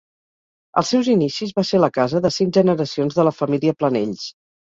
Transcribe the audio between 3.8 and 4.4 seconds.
Planells.